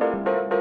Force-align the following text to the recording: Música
Música 0.00 0.53